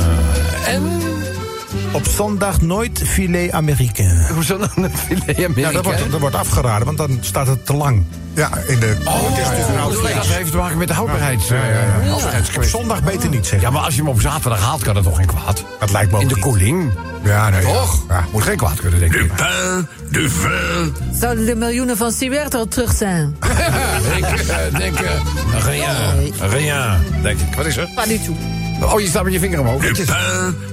[0.65, 1.16] En...
[1.91, 4.27] Op zondag nooit filet américain.
[4.33, 5.71] Hoezo dan het filet Ja, Amerika?
[5.71, 8.05] dat wordt, dat wordt afgeraden, want dan staat het te lang.
[8.33, 8.95] Ja, in de...
[9.03, 9.21] Oh,
[10.15, 11.57] dat heeft te maken met de houdbaarheids, eh,
[11.97, 12.79] Op houdbaarheidskwestie.
[12.79, 13.61] zondag beter niet zeggen.
[13.61, 15.63] Ja, maar als je hem op zaterdag haalt, kan dat toch geen kwaad?
[15.79, 16.43] Dat lijkt me ook In de niet.
[16.43, 16.91] koeling.
[17.23, 17.61] Ja, nee.
[17.61, 18.03] Toch?
[18.09, 18.25] Ja.
[18.31, 19.21] Moet geen kwaad kunnen, denk ik.
[19.37, 23.35] Dupin, Duvin, Zouden de miljoenen van Siewert al terug zijn?
[24.17, 25.11] ik eh, denk, eh,
[25.59, 25.89] rien,
[26.39, 27.55] rien, denk ik.
[27.55, 27.89] Wat is er?
[27.95, 28.37] Pas du tout.
[28.93, 29.81] Oh, je staat met je vinger omhoog.
[29.81, 30.05] Dupin,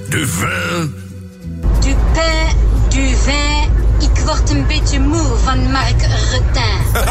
[0.09, 0.47] Duvin,
[0.95, 1.04] Du
[2.15, 2.55] pain,
[2.91, 3.84] du vin.
[3.99, 6.79] Ik word een beetje moe van Mark Rutin.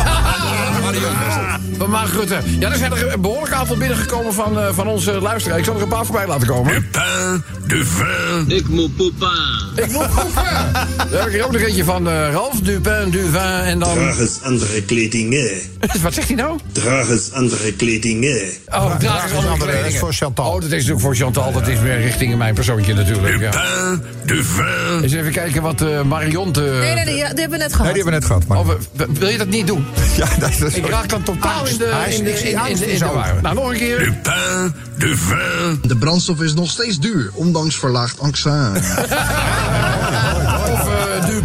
[1.79, 2.38] Van Mark Rutte.
[2.59, 5.59] Ja, er zijn er een behoorlijk aantal binnengekomen van, eh, van onze luisteraars.
[5.61, 6.73] Ik zal er een paar voorbij laten komen.
[6.73, 9.29] Dupin, Duvin, Ik moet poepen.
[9.75, 10.42] Ik moet proeven.
[11.11, 13.94] Daar heb ik er ook nog eentje van eh, Ralf Dupin, Duvin en dan...
[13.94, 15.51] Draag eens andere kledingen.
[16.03, 16.59] Wat zegt hij nou?
[16.73, 18.42] Draag eens andere kledingen.
[18.66, 19.99] Oh, draag eens andere andere, dat is kledingen.
[20.01, 20.47] voor Chantal.
[20.47, 21.53] Oh, dat is natuurlijk voor Chantal.
[21.53, 23.40] Dat is meer richting mijn persoontje natuurlijk.
[23.40, 23.51] Ja.
[23.51, 26.74] Dupin, Duvin, Eens even kijken wat eh Marion te...
[26.81, 27.85] Nee, nee, nee, ja, die hebben we net gehad.
[27.95, 28.47] Nee, die hebben we net gehad.
[28.47, 28.59] Maar...
[28.59, 29.85] Oh, wil je dat niet doen?
[30.17, 30.75] Ja, dat is...
[30.75, 32.93] Ik raak dan totaal in de, Hij is- in de, in, in, angst de, in
[32.93, 33.35] in de war.
[33.43, 33.99] Nou, nog een keer.
[33.99, 38.87] Dupin, Duvin, De brandstof is nog steeds duur, ondanks verlaagd accijns.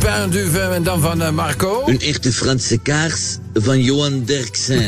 [0.10, 1.84] En dan van eh, Marco.
[1.86, 4.88] Een echte Franse kaars van Johan Derksen.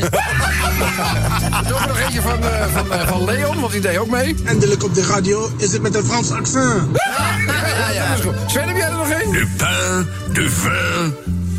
[1.68, 4.36] Doe nog eentje van, eh, van, eh, van Leon, want die deed ook mee.
[4.44, 6.88] Eindelijk op de radio is het met een Frans accent.
[6.92, 8.16] Ja, ja.
[8.46, 9.32] Sven, heb jij er nog één?
[9.32, 11.14] Dupin, Duvin,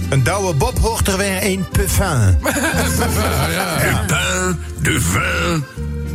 [0.09, 2.37] Een douwe Bob hoort er weer een puffin.
[4.11, 5.63] Dupin, Duvin,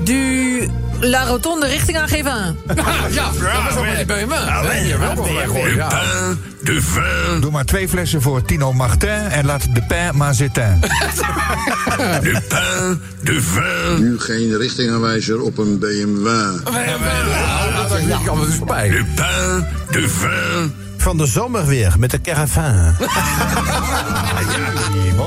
[0.04, 2.56] Du La Rotonde richting aangeven.
[3.10, 4.30] Ja, dat was ook met die BMW.
[4.62, 5.88] Nee, die hebben we ook nog weggooien, ja.
[5.88, 10.80] Dupin, Duvin, Doe maar twee flessen voor Tino Martin en laat de pain maar zitten.
[12.22, 16.26] Dupin, Duvin, Nu geen richtingaanwijzer op een BMW.
[16.26, 18.88] Ja, dat kwam er dus voorbij.
[18.88, 22.96] Dupin, Duvin, Van de zomer weer met de caravan.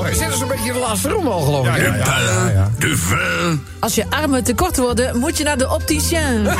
[0.02, 1.72] We zitten zo'n beetje in de laatste ronde al, geloof ik.
[1.74, 1.82] hè?
[1.92, 6.46] Dupin, Duvin, Als je armen tekort worden, moet je naar de opticien.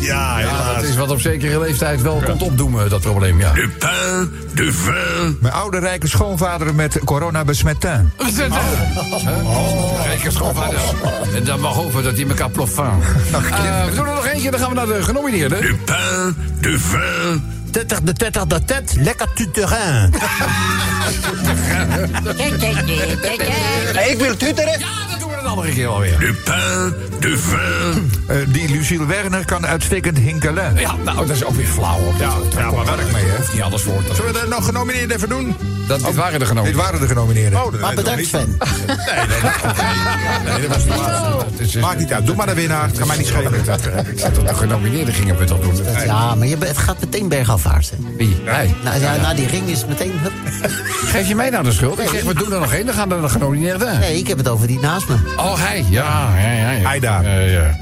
[0.00, 0.40] Ja,
[0.74, 3.52] dat is wat op zekere leeftijd wel komt opdoemen, dat probleem, ja.
[3.52, 8.12] Dupin, Duvin, Mijn oude rijke schoonvader met corona besmetten.
[10.06, 10.82] Rijke schoonvaders.
[11.34, 12.84] En dan mag hopen dat die elkaar ploffen.
[12.84, 15.60] Eh, we doen er nog eentje, dan gaan we naar de genomineerden.
[15.60, 17.44] Dupin, Duvin,
[17.76, 20.12] Tetter de tetter de tet, lekker tu terrain.
[24.10, 25.05] Ik wil tuteren.
[25.56, 26.34] Andere keer alweer.
[28.26, 30.76] Eh, die Lucille Werner kan uitstekend hinkelen.
[30.78, 31.98] Ja, nou, dat is ook weer flauw.
[31.98, 33.52] Op ja, ja, maar werk mee, hè?
[33.52, 35.56] Niet alles voor te Zullen we er nog genomineerd even doen?
[35.88, 36.82] Dat dit waren de Dit genomineerden.
[36.84, 37.64] waren de genomineerden.
[37.64, 38.26] Oh, dat Maar bedankt.
[38.26, 38.58] Sven.
[40.44, 41.44] Nee, dat was niet waar.
[41.58, 42.26] Is- Maakt niet uit.
[42.26, 42.86] Doe maar de winnaar.
[42.86, 43.54] Het kan mij niet schelen.
[43.54, 43.64] Ik
[44.18, 45.74] zat op de genomineerden gingen we toch doen.
[46.04, 47.90] Ja, maar je, het gaat meteen bergafwaarts.
[47.90, 47.96] hè.
[48.16, 48.36] Wie?
[48.44, 48.74] Hij.
[48.84, 50.12] Nou, ja, na die ring is meteen...
[50.22, 50.32] hup.
[51.06, 51.98] Geef je mij nou de schuld?
[52.00, 53.98] Ik zeg, we doen er nog één, dan gaan er de genomineerden.
[54.00, 55.14] Nee, ik heb het over die naast me.
[55.46, 55.84] Oh, hij.
[55.90, 56.70] Ja, ja, ja.
[56.70, 56.88] ja.
[56.88, 57.24] Hij daar.
[57.24, 57.76] Ja, ja.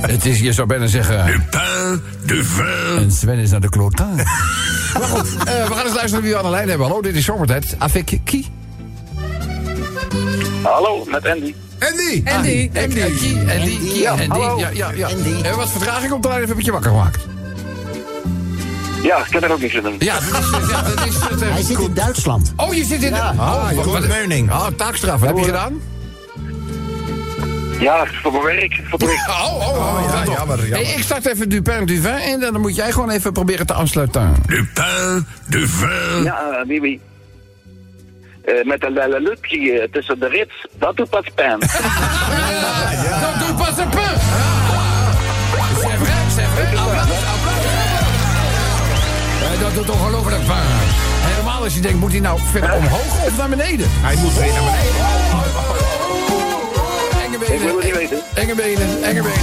[0.00, 1.26] Het is, je zou bijna zeggen...
[1.26, 4.14] Dupin, Duvin, En Sven is naar de kloten.
[4.98, 6.86] maar goed, eh, we gaan eens luisteren wie we aan de lijn hebben.
[6.86, 7.74] Hallo, dit is Zomertijd.
[7.78, 8.46] Avec qui?
[10.62, 11.54] Hallo, met Andy.
[11.78, 12.22] Andy!
[12.24, 12.70] Andy.
[12.72, 14.58] En die, Andy, Andy, Ja, Andy, hallo.
[14.58, 15.06] ja, ja, ja.
[15.08, 15.50] Andy.
[15.56, 17.26] Wat vertraging op de lijn, of heb ik je wakker gemaakt?
[19.02, 19.96] Ja, ik kan er ook niks aan doen.
[19.98, 21.42] Ja, dat is, ja, dat is het.
[21.42, 22.52] eh, Hij zit in Duitsland.
[22.56, 23.16] Oh, je zit in de...
[23.16, 23.32] Ja.
[23.36, 24.50] Oh, Ah, wat- Jeroen wat- Meuning.
[24.50, 25.20] Oh, taakstraf.
[25.20, 25.80] Wat heb je gedaan?
[27.80, 28.80] Ja, voor mijn werk.
[28.88, 29.28] Voor mijn werk.
[29.44, 30.04] Oh, oh, oh.
[30.10, 30.86] ja, jammer, jammer.
[30.86, 33.74] Hey, ik start even Dupin Duvin in en dan moet jij gewoon even proberen te
[33.74, 34.34] aansluiten.
[34.46, 36.22] Dupin, Duvin.
[36.22, 37.00] Ja, eh, wie wie?
[38.44, 41.58] Eh, met een lelle lutje eh, tussen de rits, dat doet pas pijn.
[43.20, 44.20] Dat doet pas een punt.
[45.80, 46.66] C'est vrai, c'est vrai.
[46.66, 47.64] Applaus, applaus.
[49.54, 50.64] Eh, Dat doet ongelooflijk pijn.
[51.20, 53.86] Helemaal als je denkt, moet hij nou verder omhoog of naar beneden?
[53.90, 55.75] Hij moet weer naar beneden.
[57.52, 58.22] Ik wil benen, het niet weten.
[58.34, 59.40] enge benen, enge benen.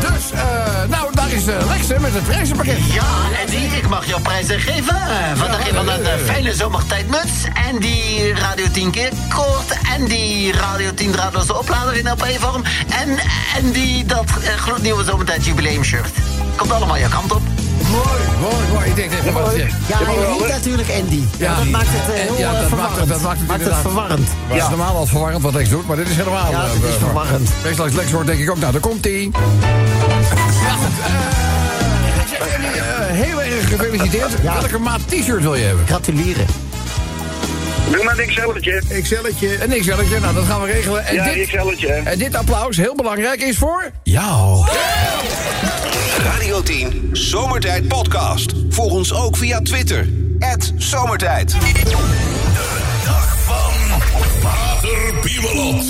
[0.00, 2.92] Dus, eh, nou, daar is eh, Lex hè, met het prijzenpakket.
[2.92, 3.06] Ja,
[3.40, 4.96] en die, ik mag jouw prijzen geven.
[5.34, 7.44] Vandaag van een eh, fijne zomertijdmuts.
[7.68, 9.78] En die Radio 10 keer kort.
[9.94, 12.62] En die Radio 10 draadloze oplader in LP-vorm.
[13.00, 13.18] En,
[13.56, 16.12] en die, dat eh, gloednieuwe zomertijd jubileumshirt.
[16.56, 17.42] Komt allemaal jouw kant op.
[17.96, 18.86] Mooi, mooi, mooi.
[18.88, 19.58] Ik denk even wat je...
[19.88, 21.22] Ja, hij heet natuurlijk Andy.
[21.38, 22.98] Ja, dat maakt het eh, En- heel ja, eh, dat maakt, verwarrend.
[22.98, 24.28] het- dat maakt het, Maakt het verwarrend.
[24.46, 26.50] Het is normaal al verwarrend wat Lex doet, maar dit is helemaal...
[26.50, 27.50] Ja, eh, dit is eh, verwarrend.
[27.64, 29.20] Meestal als Lex hoort, denk ik ook, nou, daar komt hij.
[29.22, 30.96] Ja, goed.
[31.04, 34.42] eh, ik zeg jullie, eh, heel erg gefeliciteerd.
[34.42, 35.86] Welke maat t-shirt wil je hebben?
[35.86, 36.46] Gratuleren.
[37.90, 38.82] Doe maar een XL'tje.
[39.02, 39.62] XL'tje.
[39.64, 41.06] Een XL'tje, nou, dat gaan we regelen.
[41.06, 41.54] En Ja, dit,
[42.04, 43.90] en dit applaus, heel belangrijk, is voor...
[44.02, 44.64] Jou.
[46.26, 48.52] Radio 10 Zomertijd Podcast.
[48.68, 50.08] Volg ons ook via Twitter.
[50.76, 51.52] Zomertijd.
[53.04, 54.00] Dag van
[54.40, 55.84] Vader Piemelot.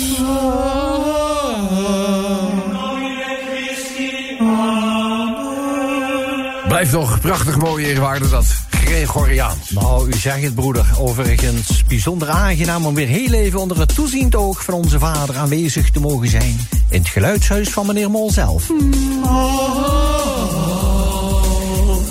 [6.67, 9.69] Blijft toch prachtig mooi eerwaarde, dat Gregoriaans.
[9.69, 10.85] Nou, u zegt het, broeder.
[10.99, 15.91] Overigens bijzonder aangenaam om weer heel even onder het toeziend oog van onze vader aanwezig
[15.91, 16.67] te mogen zijn.
[16.89, 18.71] In het geluidshuis van meneer Mol zelf.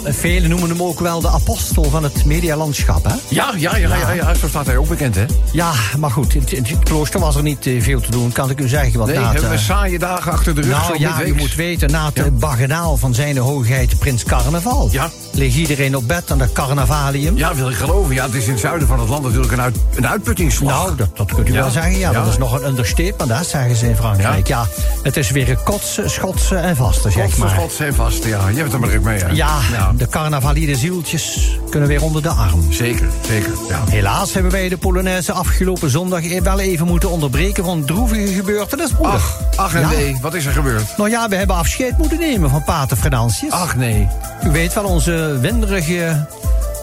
[0.08, 3.14] Velen noemen hem ook wel de apostel van het medialandschap, hè?
[3.28, 5.24] Ja, ja, ja, ja, ja, zo staat hij ook bekend, hè?
[5.52, 8.60] Ja, maar goed, in, het klooster was er niet eh, veel te doen, kan ik
[8.60, 8.98] u zeggen.
[8.98, 10.70] Want Nee, na hebben we eh, saaie dagen achter de rug.
[10.88, 14.88] nou ja, je moet weten, na het eh, baganaal van zijn hoogheid Prins Carnaval...
[14.92, 15.10] Ja.
[15.32, 17.36] ligt iedereen op bed aan de carnavalium.
[17.36, 18.14] Ja, wil ik geloven.
[18.14, 20.84] Ja, het is in het zuiden van het land natuurlijk een, uit, een uitputtingsslag.
[20.84, 21.60] Nou, dat, dat kunt u Ja.
[21.60, 21.98] wel zeggen.
[21.98, 22.22] Ja, Ja.
[22.22, 24.46] dat is nog een understatement, dat zeggen ze in Frankrijk.
[24.46, 24.66] Ja,
[25.02, 27.50] het is weer een kotsen, schotsen en vasten, zeg maar.
[27.50, 28.48] schots en vast, ja.
[28.48, 29.28] Je hebt er maar druk mee, hè?
[29.30, 29.58] Ja,
[29.96, 32.72] de carnavalide zieltjes kunnen weer onder de arm.
[32.72, 33.82] Zeker, zeker, ja.
[33.88, 39.14] Helaas hebben wij de Polonaise afgelopen zondag wel even moeten onderbreken van droevige gebeurtenis, broeder.
[39.14, 39.88] Ach, ach en Ja.
[39.88, 40.96] wee, wat is er gebeurd?
[40.96, 43.52] Nou ja, we hebben afscheid moeten nemen van pater Fernansius.
[43.52, 44.08] Ach nee.
[44.44, 46.26] U weet wel, onze winderige,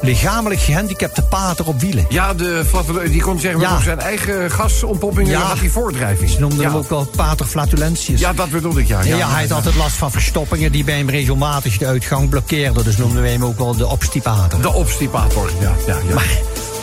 [0.03, 2.05] lichamelijk gehandicapte pater op wielen.
[2.09, 2.63] Ja, de
[3.11, 3.81] die kon zeggen, Ja.
[3.81, 5.39] zijn eigen gasontpoppingen Ja.
[5.39, 6.29] had hij voordrijving.
[6.29, 6.67] Ze noemden ja.
[6.67, 8.19] hem ook wel pater Flatulentius.
[8.19, 9.01] Ja, dat bedoelde ik, ja.
[9.01, 12.83] Ja, hij had altijd last van verstoppingen die bij hem regelmatig de uitgang blokkeerden.
[12.83, 14.61] Dus noemden wij hem ook wel de obstipator.
[14.61, 15.71] De obstipator, ja.
[15.87, 16.13] ja, ja.
[16.13, 16.29] Maar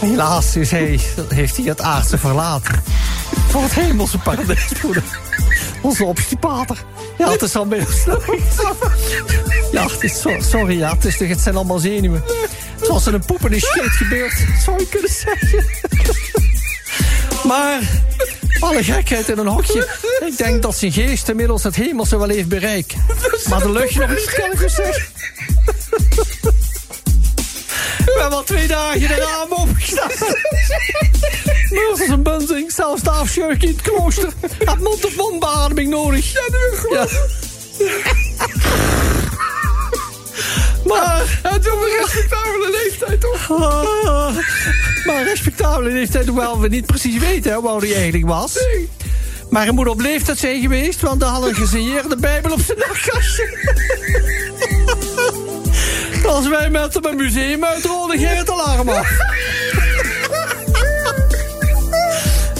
[0.01, 2.83] helaas is hij, heeft hij het aardse verlaten.
[3.49, 4.69] Voor het hemelse paradijs.
[5.83, 6.77] Onze obstipator.
[7.19, 7.87] Ja, het is al meer
[9.73, 12.23] Ja, het is so- sorry, ja, het, is, het zijn allemaal zenuwen.
[12.91, 14.33] Was in een poep en een scheet gebeurd,
[14.65, 15.65] zou je kunnen zeggen.
[17.45, 17.81] Maar,
[18.61, 19.89] alle gekheid in een hokje.
[20.27, 22.95] Ik denk dat zijn geest inmiddels het hemelse wel heeft bereikt.
[23.49, 25.03] Maar de luchtje nog niet, kan ik zeggen.
[28.05, 30.11] We hebben al twee dagen de ramen opgestaan.
[31.95, 32.73] Is een bunzing.
[32.73, 34.33] Zelfs de afscheurk in het klooster
[34.65, 36.33] had mond-op-mond beademing nodig.
[36.33, 37.09] Ja, nu gewoon.
[40.91, 41.39] Maar...
[41.43, 43.49] Het is op een respectabele leeftijd, toch?
[45.07, 48.59] maar respectabele leeftijd, hoewel we niet precies weten hoe oud hij eigenlijk was.
[49.51, 52.79] Maar hij moet op leeftijd zijn geweest, want hij had een gesigneerde bijbel op zijn
[52.79, 53.75] nachtkastje.
[56.27, 59.09] Als wij met hem een museum uitrollen, het alarm af.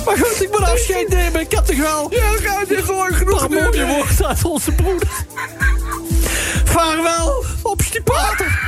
[0.05, 1.41] Maar goed, ik moet afscheid nemen.
[1.41, 2.11] Ik heb toch wel...
[2.11, 2.31] Ja,
[2.69, 5.09] je gewoon genoeg een mooie woord uit onze broeder.
[6.65, 7.45] Vaarwel,
[8.01, 8.59] op stipater.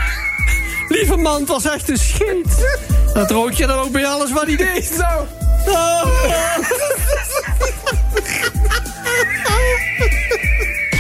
[0.89, 2.77] Lieve man, het was echt een scheet.
[3.15, 4.85] Dat rook je dan ook bij alles wat hij deed.
[4.85, 5.27] Zo.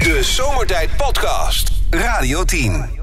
[0.02, 1.70] De Zomertijd Podcast.
[1.90, 3.01] Radio 10.